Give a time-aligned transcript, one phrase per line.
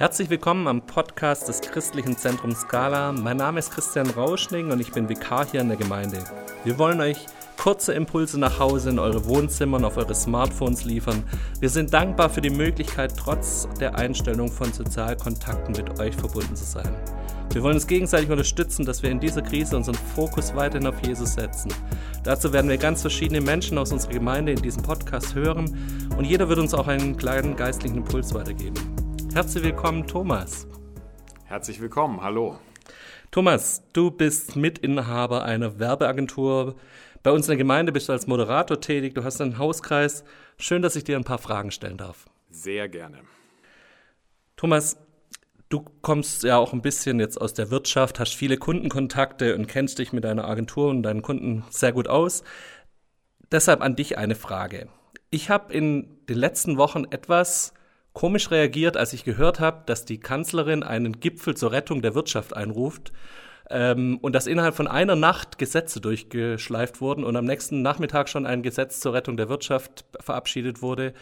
[0.00, 3.12] Herzlich willkommen am Podcast des Christlichen Zentrums Scala.
[3.12, 6.24] Mein Name ist Christian Rauschning und ich bin Vikar hier in der Gemeinde.
[6.64, 7.26] Wir wollen euch
[7.58, 11.22] kurze Impulse nach Hause in eure Wohnzimmer und auf eure Smartphones liefern.
[11.60, 16.64] Wir sind dankbar für die Möglichkeit, trotz der Einstellung von Sozialkontakten mit euch verbunden zu
[16.64, 16.96] sein.
[17.52, 21.34] Wir wollen uns gegenseitig unterstützen, dass wir in dieser Krise unseren Fokus weiterhin auf Jesus
[21.34, 21.74] setzen.
[22.22, 25.76] Dazu werden wir ganz verschiedene Menschen aus unserer Gemeinde in diesem Podcast hören
[26.16, 28.99] und jeder wird uns auch einen kleinen geistlichen Impuls weitergeben.
[29.32, 30.66] Herzlich willkommen, Thomas.
[31.44, 32.58] Herzlich willkommen, hallo.
[33.30, 36.74] Thomas, du bist Mitinhaber einer Werbeagentur.
[37.22, 40.24] Bei uns in der Gemeinde bist du als Moderator tätig, du hast einen Hauskreis.
[40.58, 42.26] Schön, dass ich dir ein paar Fragen stellen darf.
[42.50, 43.18] Sehr gerne.
[44.56, 44.96] Thomas,
[45.68, 50.00] du kommst ja auch ein bisschen jetzt aus der Wirtschaft, hast viele Kundenkontakte und kennst
[50.00, 52.42] dich mit deiner Agentur und deinen Kunden sehr gut aus.
[53.52, 54.88] Deshalb an dich eine Frage.
[55.30, 57.74] Ich habe in den letzten Wochen etwas
[58.12, 62.56] komisch reagiert, als ich gehört habe, dass die Kanzlerin einen Gipfel zur Rettung der Wirtschaft
[62.56, 63.12] einruft
[63.70, 68.46] ähm, und dass innerhalb von einer Nacht Gesetze durchgeschleift wurden und am nächsten Nachmittag schon
[68.46, 71.14] ein Gesetz zur Rettung der Wirtschaft verabschiedet wurde.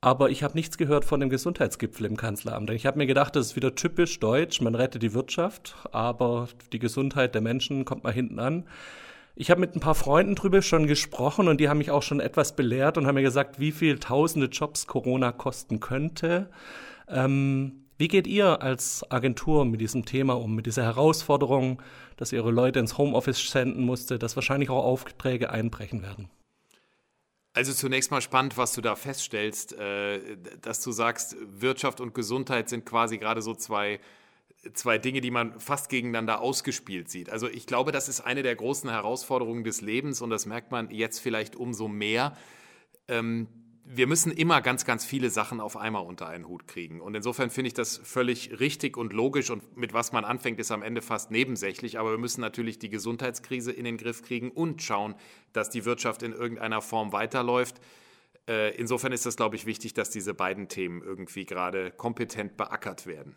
[0.00, 2.70] Aber ich habe nichts gehört von dem Gesundheitsgipfel im Kanzleramt.
[2.70, 6.78] Ich habe mir gedacht, das ist wieder typisch deutsch, man rettet die Wirtschaft, aber die
[6.78, 8.64] Gesundheit der Menschen kommt mal hinten an.
[9.40, 12.18] Ich habe mit ein paar Freunden drüber schon gesprochen und die haben mich auch schon
[12.18, 16.50] etwas belehrt und haben mir gesagt, wie viel tausende Jobs Corona kosten könnte.
[17.06, 21.80] Ähm, wie geht ihr als Agentur mit diesem Thema um, mit dieser Herausforderung,
[22.16, 26.28] dass ihr eure Leute ins Homeoffice senden musste, dass wahrscheinlich auch Aufträge einbrechen werden?
[27.52, 30.18] Also zunächst mal spannend, was du da feststellst, äh,
[30.62, 34.00] dass du sagst, Wirtschaft und Gesundheit sind quasi gerade so zwei
[34.74, 37.30] zwei Dinge, die man fast gegeneinander ausgespielt sieht.
[37.30, 40.90] Also ich glaube, das ist eine der großen Herausforderungen des Lebens und das merkt man
[40.90, 42.36] jetzt vielleicht umso mehr.
[43.06, 43.46] Ähm,
[43.90, 47.00] wir müssen immer ganz, ganz viele Sachen auf einmal unter einen Hut kriegen.
[47.00, 49.48] Und insofern finde ich das völlig richtig und logisch.
[49.48, 51.98] Und mit was man anfängt, ist am Ende fast nebensächlich.
[51.98, 55.14] Aber wir müssen natürlich die Gesundheitskrise in den Griff kriegen und schauen,
[55.54, 57.80] dass die Wirtschaft in irgendeiner Form weiterläuft.
[58.46, 63.06] Äh, insofern ist das, glaube ich, wichtig, dass diese beiden Themen irgendwie gerade kompetent beackert
[63.06, 63.36] werden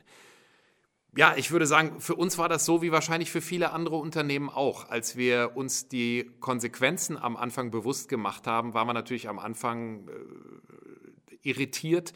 [1.16, 4.49] ja, ich würde sagen, für uns war das so wie wahrscheinlich für viele andere Unternehmen
[4.49, 4.89] auch.
[4.89, 10.07] Als wir uns die Konsequenzen am Anfang bewusst gemacht haben, waren wir natürlich am Anfang
[10.07, 12.13] äh, irritiert,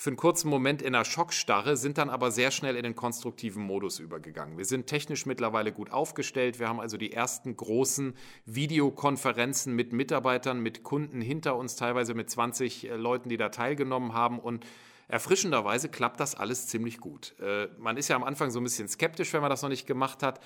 [0.00, 3.62] für einen kurzen Moment in einer Schockstarre, sind dann aber sehr schnell in den konstruktiven
[3.62, 4.56] Modus übergegangen.
[4.56, 6.58] Wir sind technisch mittlerweile gut aufgestellt.
[6.58, 8.14] Wir haben also die ersten großen
[8.46, 14.14] Videokonferenzen mit Mitarbeitern, mit Kunden hinter uns, teilweise mit 20 äh, Leuten, die da teilgenommen
[14.14, 14.64] haben und
[15.10, 17.34] Erfrischenderweise klappt das alles ziemlich gut.
[17.40, 19.86] Äh, man ist ja am Anfang so ein bisschen skeptisch, wenn man das noch nicht
[19.86, 20.40] gemacht hat.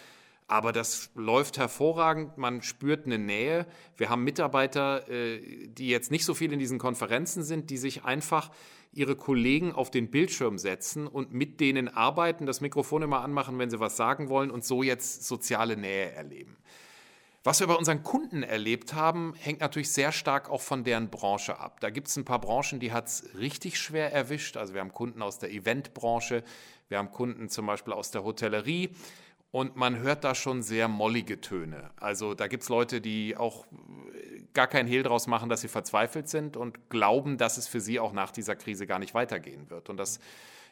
[0.47, 2.37] Aber das läuft hervorragend.
[2.37, 3.67] Man spürt eine Nähe.
[3.97, 8.05] Wir haben Mitarbeiter, äh, die jetzt nicht so viel in diesen Konferenzen sind, die sich
[8.05, 8.51] einfach
[8.93, 13.71] ihre Kollegen auf den Bildschirm setzen und mit denen arbeiten, das Mikrofon immer anmachen, wenn
[13.71, 16.57] sie was sagen wollen und so jetzt soziale Nähe erleben.
[17.47, 21.59] Was wir bei unseren Kunden erlebt haben, hängt natürlich sehr stark auch von deren Branche
[21.59, 21.79] ab.
[21.81, 24.57] Da gibt es ein paar Branchen, die hat es richtig schwer erwischt.
[24.57, 26.43] Also wir haben Kunden aus der Eventbranche,
[26.89, 28.97] wir haben Kunden zum Beispiel aus der Hotellerie
[29.51, 31.91] und man hört da schon sehr mollige Töne.
[31.97, 33.67] Also da gibt es Leute, die auch
[34.55, 38.01] gar keinen Hehl draus machen, dass sie verzweifelt sind und glauben, dass es für sie
[38.01, 39.91] auch nach dieser Krise gar nicht weitergehen wird.
[39.91, 40.19] Und das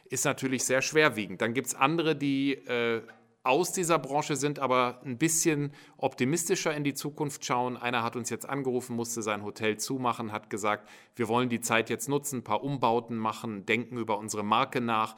[0.05, 1.39] ist natürlich sehr schwerwiegend.
[1.39, 3.03] Dann gibt es andere, die äh,
[3.43, 7.75] aus dieser Branche sind, aber ein bisschen optimistischer in die Zukunft schauen.
[7.75, 11.89] Einer hat uns jetzt angerufen, musste sein Hotel zumachen, hat gesagt, wir wollen die Zeit
[11.89, 15.17] jetzt nutzen, ein paar Umbauten machen, denken über unsere Marke nach.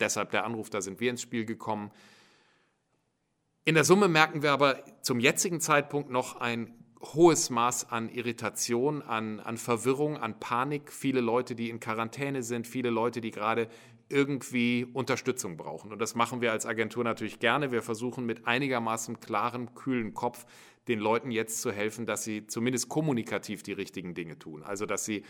[0.00, 1.90] Deshalb der Anruf, da sind wir ins Spiel gekommen.
[3.66, 6.72] In der Summe merken wir aber zum jetzigen Zeitpunkt noch ein
[7.12, 10.90] hohes Maß an Irritation, an, an Verwirrung, an Panik.
[10.90, 13.68] Viele Leute, die in Quarantäne sind, viele Leute, die gerade
[14.08, 15.92] irgendwie Unterstützung brauchen.
[15.92, 17.72] Und das machen wir als Agentur natürlich gerne.
[17.72, 20.46] Wir versuchen mit einigermaßen klarem, kühlen Kopf
[20.88, 24.62] den Leuten jetzt zu helfen, dass sie zumindest kommunikativ die richtigen Dinge tun.
[24.62, 25.24] Also dass sie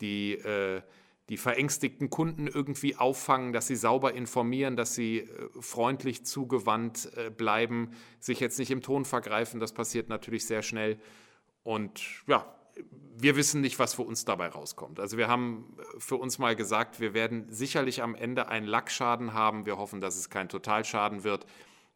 [0.00, 0.82] die, äh,
[1.28, 7.30] die verängstigten Kunden irgendwie auffangen, dass sie sauber informieren, dass sie äh, freundlich zugewandt äh,
[7.30, 9.60] bleiben, sich jetzt nicht im Ton vergreifen.
[9.60, 10.98] Das passiert natürlich sehr schnell.
[11.62, 12.55] Und ja,
[13.18, 15.00] wir wissen nicht, was für uns dabei rauskommt.
[15.00, 19.64] Also wir haben für uns mal gesagt, wir werden sicherlich am Ende einen Lackschaden haben.
[19.64, 21.46] Wir hoffen, dass es kein Totalschaden wird.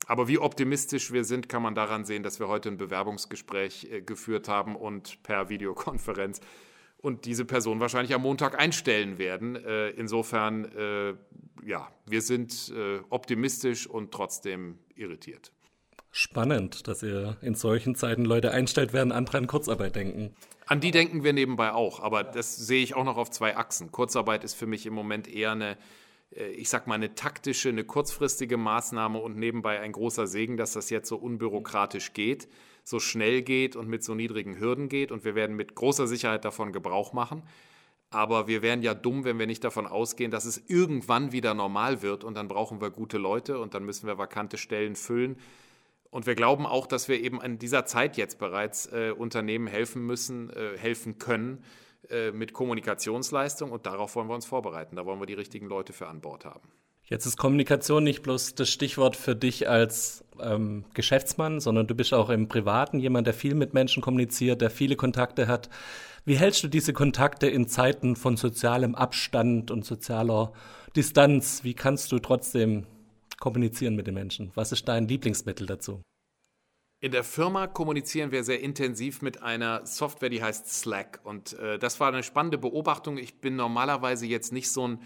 [0.06, 4.00] Aber wie optimistisch wir sind, kann man daran sehen, dass wir heute ein Bewerbungsgespräch äh,
[4.00, 6.40] geführt haben und per Videokonferenz
[6.96, 9.56] und diese Person wahrscheinlich am Montag einstellen werden.
[9.56, 11.14] Äh, insofern, äh,
[11.64, 12.72] ja, wir sind
[13.10, 15.52] optimistisch und trotzdem irritiert.
[16.10, 20.34] Spannend, dass ihr in solchen Zeiten Leute einstellt, während andere an Kurzarbeit denken.
[20.70, 23.90] An die denken wir nebenbei auch, aber das sehe ich auch noch auf zwei Achsen.
[23.90, 25.76] Kurzarbeit ist für mich im Moment eher eine,
[26.32, 30.74] äh, ich sag mal, eine taktische, eine kurzfristige Maßnahme und nebenbei ein großer Segen, dass
[30.74, 32.46] das jetzt so unbürokratisch geht,
[32.84, 35.10] so schnell geht und mit so niedrigen Hürden geht.
[35.10, 37.42] Und wir werden mit großer Sicherheit davon Gebrauch machen.
[38.10, 42.00] Aber wir wären ja dumm, wenn wir nicht davon ausgehen, dass es irgendwann wieder normal
[42.02, 45.36] wird und dann brauchen wir gute Leute und dann müssen wir vakante Stellen füllen.
[46.10, 50.04] Und wir glauben auch, dass wir eben in dieser Zeit jetzt bereits äh, Unternehmen helfen
[50.04, 51.64] müssen, äh, helfen können
[52.08, 54.96] äh, mit Kommunikationsleistung und darauf wollen wir uns vorbereiten.
[54.96, 56.68] Da wollen wir die richtigen Leute für an Bord haben.
[57.04, 62.14] Jetzt ist Kommunikation nicht bloß das Stichwort für dich als ähm, Geschäftsmann, sondern du bist
[62.14, 65.70] auch im Privaten jemand, der viel mit Menschen kommuniziert, der viele Kontakte hat.
[66.24, 70.52] Wie hältst du diese Kontakte in Zeiten von sozialem Abstand und sozialer
[70.94, 71.64] Distanz?
[71.64, 72.86] Wie kannst du trotzdem
[73.40, 74.52] kommunizieren mit den Menschen?
[74.54, 76.02] Was ist dein Lieblingsmittel dazu?
[77.02, 81.20] In der Firma kommunizieren wir sehr intensiv mit einer Software, die heißt Slack.
[81.24, 83.16] Und äh, das war eine spannende Beobachtung.
[83.16, 85.02] Ich bin normalerweise jetzt nicht so ein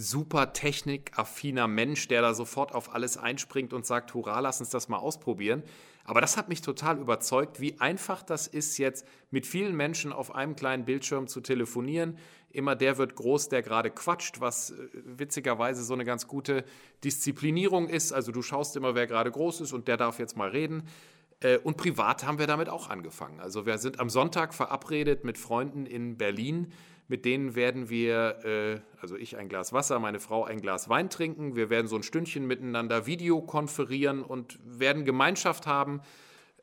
[0.00, 4.88] super technikaffiner Mensch, der da sofort auf alles einspringt und sagt, hurra, lass uns das
[4.88, 5.64] mal ausprobieren.
[6.04, 10.32] Aber das hat mich total überzeugt, wie einfach das ist, jetzt mit vielen Menschen auf
[10.32, 12.16] einem kleinen Bildschirm zu telefonieren.
[12.50, 16.64] Immer der wird groß, der gerade quatscht, was äh, witzigerweise so eine ganz gute
[17.02, 18.12] Disziplinierung ist.
[18.12, 20.84] Also du schaust immer, wer gerade groß ist und der darf jetzt mal reden.
[21.40, 23.40] Äh, und privat haben wir damit auch angefangen.
[23.40, 26.72] Also wir sind am Sonntag verabredet mit Freunden in Berlin
[27.08, 31.08] mit denen werden wir, äh, also ich ein Glas Wasser, meine Frau ein Glas Wein
[31.08, 31.56] trinken.
[31.56, 36.02] Wir werden so ein Stündchen miteinander Videokonferieren und werden Gemeinschaft haben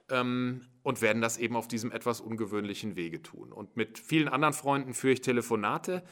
[0.10, 3.52] ähm, und werden das eben auf diesem etwas ungewöhnlichen Wege tun.
[3.52, 6.04] Und mit vielen anderen Freunden führe ich Telefonate.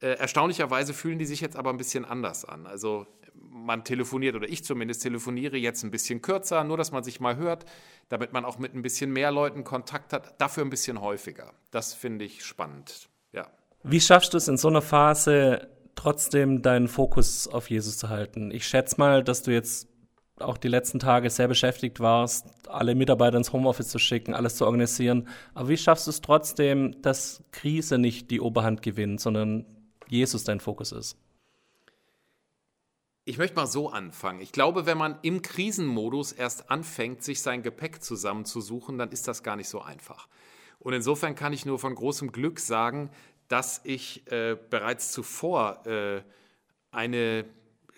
[0.00, 2.66] Äh, erstaunlicherweise fühlen die sich jetzt aber ein bisschen anders an.
[2.66, 7.20] Also man telefoniert oder ich zumindest telefoniere jetzt ein bisschen kürzer, nur dass man sich
[7.20, 7.66] mal hört,
[8.08, 11.52] damit man auch mit ein bisschen mehr Leuten Kontakt hat, dafür ein bisschen häufiger.
[11.70, 13.10] Das finde ich spannend.
[13.86, 18.50] Wie schaffst du es in so einer Phase trotzdem deinen Fokus auf Jesus zu halten?
[18.50, 19.88] Ich schätze mal, dass du jetzt
[20.40, 24.64] auch die letzten Tage sehr beschäftigt warst, alle Mitarbeiter ins Homeoffice zu schicken, alles zu
[24.64, 25.28] organisieren.
[25.52, 29.66] Aber wie schaffst du es trotzdem, dass Krise nicht die Oberhand gewinnt, sondern
[30.08, 31.18] Jesus dein Fokus ist?
[33.26, 34.40] Ich möchte mal so anfangen.
[34.40, 39.42] Ich glaube, wenn man im Krisenmodus erst anfängt, sich sein Gepäck zusammenzusuchen, dann ist das
[39.42, 40.26] gar nicht so einfach.
[40.78, 43.10] Und insofern kann ich nur von großem Glück sagen,
[43.54, 46.22] dass ich äh, bereits zuvor äh,
[46.90, 47.44] eine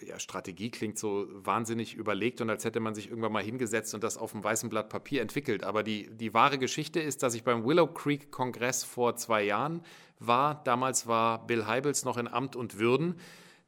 [0.07, 4.05] ja, Strategie klingt so wahnsinnig überlegt und als hätte man sich irgendwann mal hingesetzt und
[4.05, 5.65] das auf einem weißen Blatt Papier entwickelt.
[5.65, 9.81] Aber die, die wahre Geschichte ist, dass ich beim Willow Creek Kongress vor zwei Jahren
[10.19, 10.63] war.
[10.65, 13.19] Damals war Bill Heibels noch in Amt und Würden.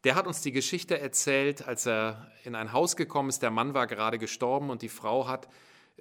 [0.04, 3.42] Der hat uns die Geschichte erzählt, als er in ein Haus gekommen ist.
[3.42, 5.48] Der Mann war gerade gestorben und die Frau hat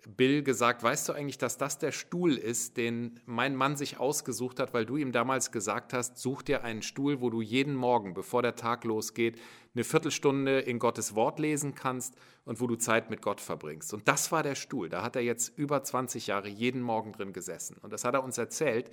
[0.05, 4.59] Bill gesagt, weißt du eigentlich, dass das der Stuhl ist, den mein Mann sich ausgesucht
[4.59, 8.13] hat, weil du ihm damals gesagt hast, such dir einen Stuhl, wo du jeden Morgen,
[8.13, 9.39] bevor der Tag losgeht,
[9.73, 12.15] eine Viertelstunde in Gottes Wort lesen kannst
[12.45, 13.93] und wo du Zeit mit Gott verbringst.
[13.93, 14.89] Und das war der Stuhl.
[14.89, 17.77] Da hat er jetzt über 20 Jahre jeden Morgen drin gesessen.
[17.81, 18.91] Und das hat er uns erzählt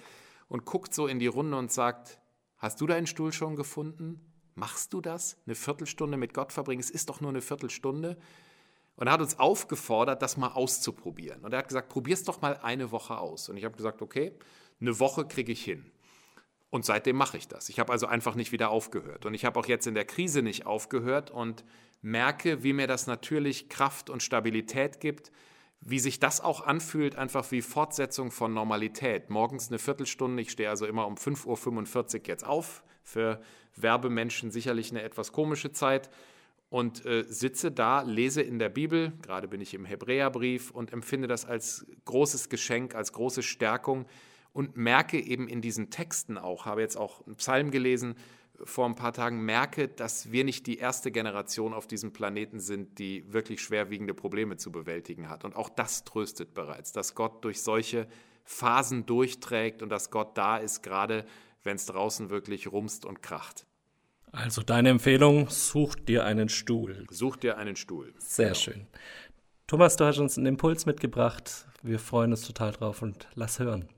[0.49, 2.21] und guckt so in die Runde und sagt,
[2.59, 4.21] hast du deinen Stuhl schon gefunden?
[4.55, 5.37] Machst du das?
[5.47, 6.81] Eine Viertelstunde mit Gott verbringen?
[6.81, 8.17] Es ist doch nur eine Viertelstunde.
[8.97, 11.41] Und er hat uns aufgefordert, das mal auszuprobieren.
[11.45, 13.49] Und er hat gesagt, probier's doch mal eine Woche aus.
[13.49, 14.33] Und ich habe gesagt, okay,
[14.81, 15.91] eine Woche kriege ich hin.
[16.71, 17.69] Und seitdem mache ich das.
[17.69, 19.27] Ich habe also einfach nicht wieder aufgehört.
[19.27, 21.65] Und ich habe auch jetzt in der Krise nicht aufgehört und
[22.03, 25.31] merke, wie mir das natürlich Kraft und Stabilität gibt,
[25.81, 29.31] wie sich das auch anfühlt, einfach wie Fortsetzung von Normalität.
[29.31, 32.83] Morgens eine Viertelstunde, ich stehe also immer um 5.45 Uhr jetzt auf.
[33.03, 33.41] Für
[33.77, 36.11] Werbemenschen sicherlich eine etwas komische Zeit
[36.75, 41.29] und äh, sitze da, lese in der Bibel, gerade bin ich im Hebräerbrief und empfinde
[41.29, 44.07] das als großes Geschenk, als große Stärkung
[44.53, 48.17] und merke eben in diesen Texten auch, habe jetzt auch einen Psalm gelesen
[48.65, 52.99] vor ein paar Tagen, merke, dass wir nicht die erste Generation auf diesem Planeten sind,
[52.99, 55.45] die wirklich schwerwiegende Probleme zu bewältigen hat.
[55.45, 58.09] Und auch das tröstet bereits, dass Gott durch solche
[58.43, 61.25] Phasen durchträgt und dass Gott da ist, gerade
[61.63, 63.65] wenn es draußen wirklich rumst und kracht.
[64.35, 67.07] Also deine Empfehlung, such dir einen Stuhl.
[67.09, 68.13] Such dir einen Stuhl.
[68.19, 68.59] Sehr genau.
[68.59, 68.87] schön.
[69.69, 71.67] Thomas, du hast uns einen Impuls mitgebracht.
[71.83, 73.89] Wir freuen uns total drauf und lass hören.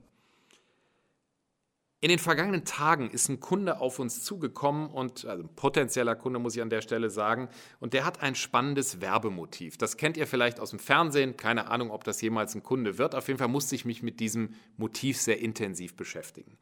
[2.01, 6.37] In den vergangenen Tagen ist ein Kunde auf uns zugekommen und also ein potenzieller Kunde
[6.37, 9.77] muss ich an der Stelle sagen und der hat ein spannendes Werbemotiv.
[9.79, 13.15] Das kennt ihr vielleicht aus dem Fernsehen, keine Ahnung, ob das jemals ein Kunde wird.
[13.15, 16.59] Auf jeden Fall musste ich mich mit diesem Motiv sehr intensiv beschäftigen.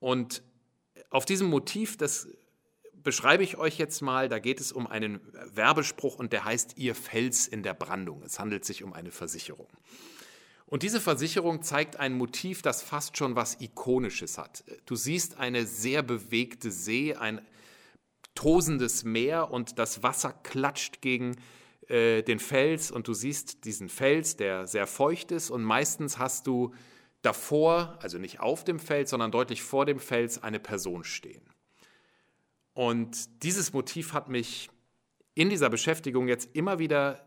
[0.00, 0.42] Und
[1.10, 2.28] auf diesem Motiv, das
[3.08, 4.28] beschreibe ich euch jetzt mal.
[4.28, 5.20] Da geht es um einen
[5.54, 8.22] Werbespruch und der heißt Ihr Fels in der Brandung.
[8.22, 9.66] Es handelt sich um eine Versicherung.
[10.66, 14.62] Und diese Versicherung zeigt ein Motiv, das fast schon was Ikonisches hat.
[14.84, 17.40] Du siehst eine sehr bewegte See, ein
[18.34, 21.36] tosendes Meer und das Wasser klatscht gegen
[21.88, 26.46] äh, den Fels und du siehst diesen Fels, der sehr feucht ist und meistens hast
[26.46, 26.74] du
[27.22, 31.48] davor, also nicht auf dem Fels, sondern deutlich vor dem Fels eine Person stehen.
[32.78, 34.70] Und dieses Motiv hat mich
[35.34, 37.26] in dieser Beschäftigung jetzt immer wieder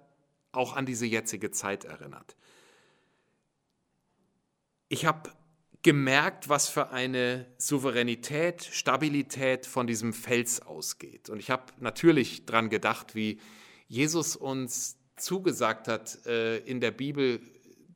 [0.54, 2.38] auch an diese jetzige Zeit erinnert.
[4.88, 5.30] Ich habe
[5.82, 11.30] gemerkt, was für eine Souveränität, Stabilität von diesem Fels ausgeht.
[11.30, 13.42] Und ich habe natürlich daran gedacht, wie
[13.90, 17.42] Jesus uns zugesagt hat äh, in der Bibel,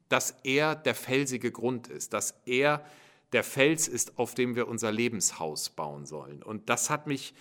[0.10, 2.86] dass er der felsige Grund ist, dass er
[3.34, 6.44] der Fels ist, auf dem wir unser Lebenshaus bauen sollen.
[6.44, 7.34] Und das hat mich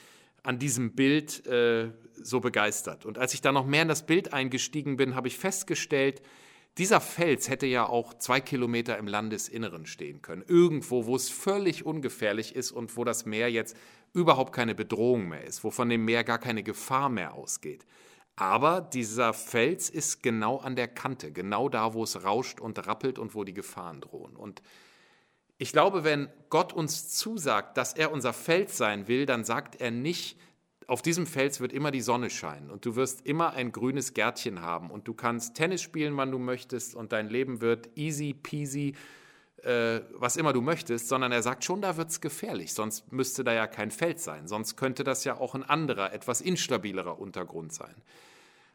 [0.42, 3.06] an diesem Bild äh, so begeistert.
[3.06, 6.22] Und als ich da noch mehr in das Bild eingestiegen bin, habe ich festgestellt,
[6.76, 10.44] dieser Fels hätte ja auch zwei Kilometer im Landesinneren stehen können.
[10.46, 13.76] Irgendwo, wo es völlig ungefährlich ist und wo das Meer jetzt
[14.12, 17.86] überhaupt keine Bedrohung mehr ist, wo von dem Meer gar keine Gefahr mehr ausgeht.
[18.36, 23.18] Aber dieser Fels ist genau an der Kante, genau da, wo es rauscht und rappelt
[23.18, 24.34] und wo die Gefahren drohen.
[24.34, 24.60] Und
[25.58, 29.90] ich glaube, wenn Gott uns zusagt, dass er unser Fels sein will, dann sagt er
[29.90, 30.38] nicht,
[30.87, 34.61] auf diesem Fels wird immer die Sonne scheinen und du wirst immer ein grünes Gärtchen
[34.61, 38.94] haben und du kannst Tennis spielen, wann du möchtest und dein Leben wird easy peasy,
[39.62, 43.44] äh, was immer du möchtest, sondern er sagt schon, da wird es gefährlich, sonst müsste
[43.44, 47.73] da ja kein Fels sein, sonst könnte das ja auch ein anderer, etwas instabilerer Untergrund
[47.73, 47.94] sein.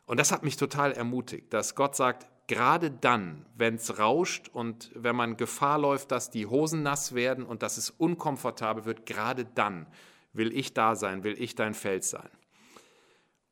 [0.08, 4.90] Und das hat mich total ermutigt, dass Gott sagt, gerade dann, wenn es rauscht und
[4.96, 9.46] wenn man Gefahr läuft, dass die Hosen nass werden und dass es unkomfortabel wird, gerade
[9.46, 9.86] dann
[10.34, 12.30] will ich da sein, will ich dein Fels sein.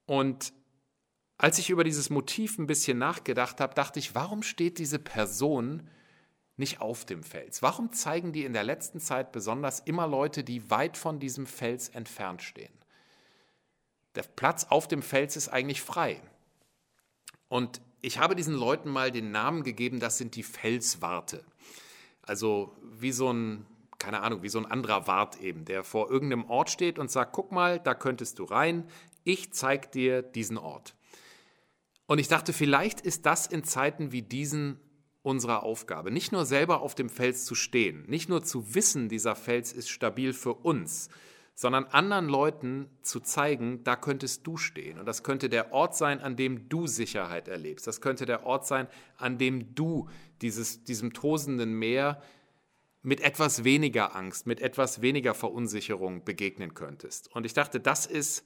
[0.08, 0.52] Und
[1.38, 5.88] als ich über dieses Motiv ein bisschen nachgedacht habe, dachte ich, warum steht diese Person
[6.56, 7.62] nicht auf dem Fels?
[7.62, 11.90] Warum zeigen die in der letzten Zeit besonders immer Leute, die weit von diesem Fels
[11.90, 12.74] entfernt stehen?
[14.16, 16.20] Der Platz auf dem Fels ist eigentlich frei.
[17.48, 21.44] Und ich habe diesen Leuten mal den Namen gegeben, das sind die Felswarte.
[22.22, 23.66] Also wie so ein,
[24.00, 27.34] keine Ahnung, wie so ein anderer Wart eben, der vor irgendeinem Ort steht und sagt,
[27.34, 28.88] guck mal, da könntest du rein,
[29.24, 30.96] ich zeig dir diesen Ort.
[32.06, 34.80] Und ich dachte, vielleicht ist das in Zeiten wie diesen
[35.24, 39.36] unsere Aufgabe, nicht nur selber auf dem Fels zu stehen, nicht nur zu wissen, dieser
[39.36, 41.10] Fels ist stabil für uns,
[41.60, 45.00] sondern anderen Leuten zu zeigen, da könntest du stehen.
[45.00, 47.88] Und das könnte der Ort sein, an dem du Sicherheit erlebst.
[47.88, 48.88] Das könnte der Ort sein,
[49.18, 50.08] an dem du
[50.44, 52.22] dieses, diesem tosenden Meer
[53.02, 57.36] mit etwas weniger Angst, mit etwas weniger Verunsicherung begegnen könntest.
[57.36, 58.46] Und ich dachte, das ist,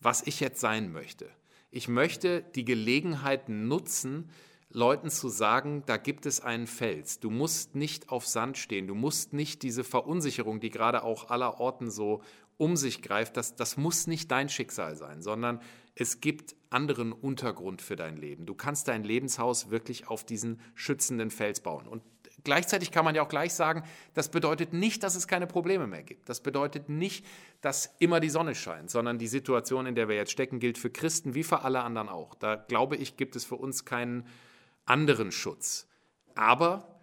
[0.00, 1.30] was ich jetzt sein möchte.
[1.70, 4.28] Ich möchte die Gelegenheit nutzen,
[4.72, 7.18] Leuten zu sagen, da gibt es einen Fels.
[7.18, 8.86] Du musst nicht auf Sand stehen.
[8.86, 12.22] Du musst nicht diese Verunsicherung, die gerade auch aller Orten so
[12.60, 15.62] um sich greift, das, das muss nicht dein Schicksal sein, sondern
[15.94, 18.44] es gibt anderen Untergrund für dein Leben.
[18.44, 21.88] Du kannst dein Lebenshaus wirklich auf diesen schützenden Fels bauen.
[21.88, 22.02] Und
[22.44, 26.02] gleichzeitig kann man ja auch gleich sagen, das bedeutet nicht, dass es keine Probleme mehr
[26.02, 26.28] gibt.
[26.28, 27.24] Das bedeutet nicht,
[27.62, 30.90] dass immer die Sonne scheint, sondern die Situation, in der wir jetzt stecken, gilt für
[30.90, 32.34] Christen wie für alle anderen auch.
[32.34, 34.26] Da glaube ich, gibt es für uns keinen
[34.90, 35.88] anderen Schutz.
[36.34, 37.00] Aber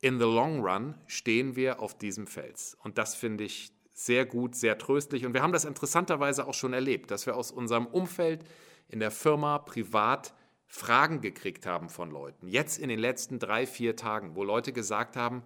[0.00, 2.76] in the long run stehen wir auf diesem Fels.
[2.82, 5.26] Und das finde ich sehr gut, sehr tröstlich.
[5.26, 8.44] Und wir haben das interessanterweise auch schon erlebt, dass wir aus unserem Umfeld
[8.88, 10.34] in der Firma privat
[10.66, 12.48] Fragen gekriegt haben von Leuten.
[12.48, 15.42] Jetzt in den letzten drei, vier Tagen, wo Leute gesagt haben,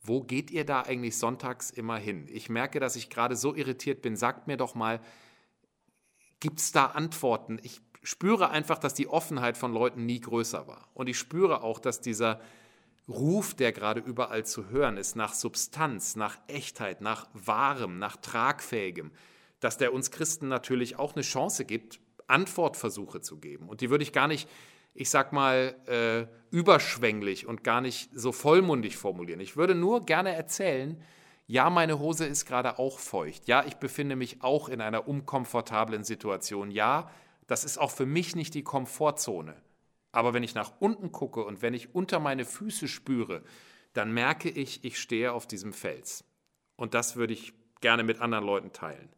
[0.00, 2.26] wo geht ihr da eigentlich sonntags immer hin?
[2.28, 4.16] Ich merke, dass ich gerade so irritiert bin.
[4.16, 5.00] Sagt mir doch mal,
[6.40, 7.58] gibt es da Antworten?
[7.62, 10.88] Ich spüre einfach, dass die Offenheit von Leuten nie größer war.
[10.94, 12.40] Und ich spüre auch, dass dieser
[13.08, 19.10] Ruf, der gerade überall zu hören ist, nach Substanz, nach Echtheit, nach Wahrem, nach Tragfähigem,
[19.60, 23.68] dass der uns Christen natürlich auch eine Chance gibt, Antwortversuche zu geben.
[23.68, 24.48] Und die würde ich gar nicht,
[24.94, 29.40] ich sag mal, äh, überschwänglich und gar nicht so vollmundig formulieren.
[29.40, 31.02] Ich würde nur gerne erzählen,
[31.46, 33.48] ja, meine Hose ist gerade auch feucht.
[33.48, 36.70] Ja, ich befinde mich auch in einer unkomfortablen Situation.
[36.70, 37.10] Ja,
[37.46, 39.60] das ist auch für mich nicht die Komfortzone.
[40.12, 43.42] Aber wenn ich nach unten gucke und wenn ich unter meine Füße spüre,
[43.92, 46.24] dann merke ich, ich stehe auf diesem Fels.
[46.76, 49.08] Und das würde ich gerne mit anderen Leuten teilen.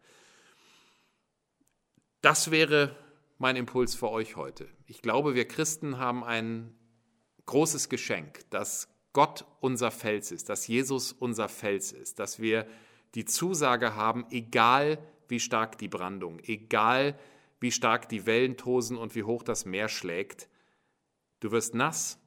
[2.20, 2.96] Das wäre
[3.38, 4.68] mein Impuls für euch heute.
[4.86, 6.74] Ich glaube, wir Christen haben ein
[7.44, 12.66] großes Geschenk, dass Gott unser Fels ist, dass Jesus unser Fels ist, dass wir
[13.14, 17.18] die Zusage haben, egal wie stark die Brandung, egal
[17.60, 20.48] wie stark die Wellen tosen und wie hoch das Meer schlägt,
[21.40, 22.18] Du wirst nass,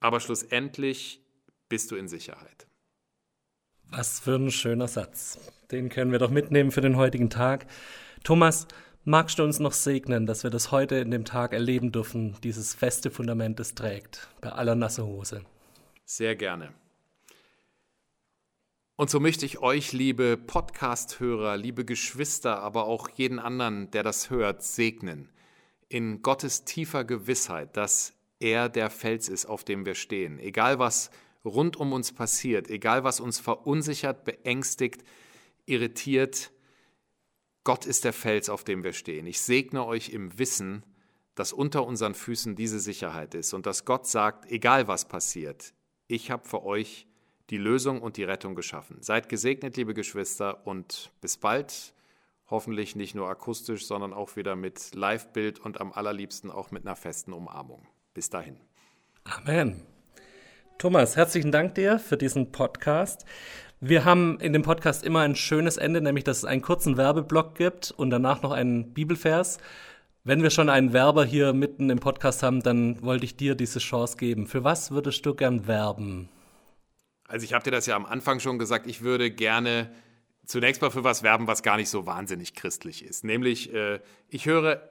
[0.00, 1.20] aber schlussendlich
[1.68, 2.66] bist du in Sicherheit.
[3.90, 5.38] Was für ein schöner Satz.
[5.70, 7.66] Den können wir doch mitnehmen für den heutigen Tag.
[8.22, 8.68] Thomas,
[9.04, 12.72] magst du uns noch segnen, dass wir das heute in dem Tag erleben dürfen, dieses
[12.72, 15.42] feste Fundament es trägt, bei aller nasse Hose?
[16.04, 16.72] Sehr gerne.
[19.02, 24.30] Und so möchte ich euch, liebe Podcast-Hörer, liebe Geschwister, aber auch jeden anderen, der das
[24.30, 25.28] hört, segnen.
[25.88, 30.38] In Gottes tiefer Gewissheit, dass er der Fels ist, auf dem wir stehen.
[30.38, 31.10] Egal was
[31.44, 35.02] rund um uns passiert, egal was uns verunsichert, beängstigt,
[35.66, 36.52] irritiert,
[37.64, 39.26] Gott ist der Fels, auf dem wir stehen.
[39.26, 40.84] Ich segne euch im Wissen,
[41.34, 45.74] dass unter unseren Füßen diese Sicherheit ist und dass Gott sagt, egal was passiert,
[46.06, 47.08] ich habe für euch
[47.50, 48.98] die Lösung und die Rettung geschaffen.
[49.00, 51.94] Seid gesegnet, liebe Geschwister, und bis bald.
[52.48, 56.96] Hoffentlich nicht nur akustisch, sondern auch wieder mit Live-Bild und am allerliebsten auch mit einer
[56.96, 57.86] festen Umarmung.
[58.14, 58.56] Bis dahin.
[59.24, 59.82] Amen.
[60.78, 63.24] Thomas, herzlichen Dank dir für diesen Podcast.
[63.80, 67.54] Wir haben in dem Podcast immer ein schönes Ende, nämlich dass es einen kurzen Werbeblock
[67.54, 69.58] gibt und danach noch einen Bibelvers.
[70.24, 73.80] Wenn wir schon einen Werber hier mitten im Podcast haben, dann wollte ich dir diese
[73.80, 74.46] Chance geben.
[74.46, 76.28] Für was würdest du gern werben?
[77.32, 79.90] Also ich habe dir das ja am Anfang schon gesagt, ich würde gerne
[80.44, 83.24] zunächst mal für was werben, was gar nicht so wahnsinnig christlich ist.
[83.24, 84.86] Nämlich, äh, ich höre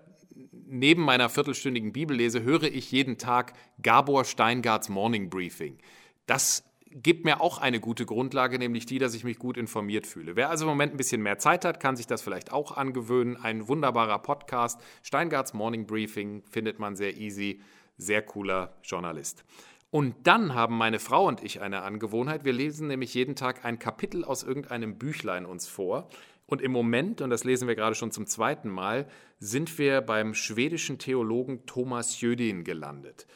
[0.51, 5.77] neben meiner viertelstündigen Bibellese, höre ich jeden Tag Gabor Steingarts Morning Briefing.
[6.25, 10.35] Das gibt mir auch eine gute Grundlage, nämlich die, dass ich mich gut informiert fühle.
[10.35, 13.37] Wer also im Moment ein bisschen mehr Zeit hat, kann sich das vielleicht auch angewöhnen.
[13.37, 14.81] Ein wunderbarer Podcast.
[15.03, 17.61] Steingarts Morning Briefing findet man sehr easy.
[17.97, 19.45] Sehr cooler Journalist.
[19.91, 22.45] Und dann haben meine Frau und ich eine Angewohnheit.
[22.45, 26.07] Wir lesen nämlich jeden Tag ein Kapitel aus irgendeinem Büchlein uns vor.
[26.45, 29.07] Und im Moment, und das lesen wir gerade schon zum zweiten Mal,
[29.39, 33.27] sind wir beim schwedischen Theologen Thomas Jödin gelandet.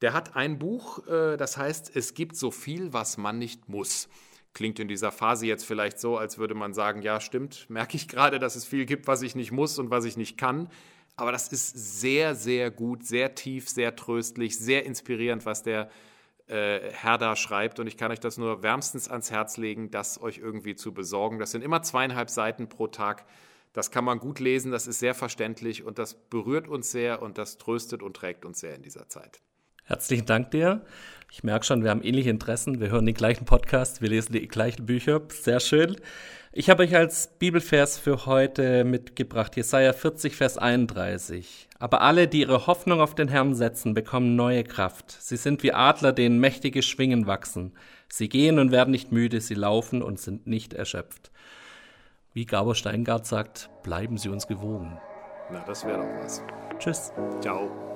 [0.00, 4.08] Der hat ein Buch, äh, das heißt, es gibt so viel, was man nicht muss.
[4.52, 8.06] Klingt in dieser Phase jetzt vielleicht so, als würde man sagen, ja stimmt, merke ich
[8.06, 10.68] gerade, dass es viel gibt, was ich nicht muss und was ich nicht kann.
[11.16, 15.90] Aber das ist sehr, sehr gut, sehr tief, sehr tröstlich, sehr inspirierend, was der
[16.46, 17.80] äh, Herr da schreibt.
[17.80, 21.38] Und ich kann euch das nur wärmstens ans Herz legen, das euch irgendwie zu besorgen.
[21.38, 23.24] Das sind immer zweieinhalb Seiten pro Tag.
[23.72, 27.36] Das kann man gut lesen, das ist sehr verständlich und das berührt uns sehr und
[27.36, 29.42] das tröstet und trägt uns sehr in dieser Zeit.
[29.86, 30.80] Herzlichen Dank dir.
[31.30, 32.80] Ich merke schon, wir haben ähnliche Interessen.
[32.80, 35.22] Wir hören den gleichen Podcast, wir lesen die gleichen Bücher.
[35.28, 35.96] Sehr schön.
[36.50, 41.68] Ich habe euch als Bibelvers für heute mitgebracht, Jesaja 40, Vers 31.
[41.78, 45.16] Aber alle, die ihre Hoffnung auf den Herrn setzen, bekommen neue Kraft.
[45.20, 47.72] Sie sind wie Adler, denen mächtige Schwingen wachsen.
[48.08, 51.30] Sie gehen und werden nicht müde, sie laufen und sind nicht erschöpft.
[52.32, 54.98] Wie Gabor Steingart sagt, bleiben Sie uns gewogen.
[55.52, 56.42] Na, das wäre doch was.
[56.78, 57.12] Tschüss.
[57.40, 57.95] Ciao.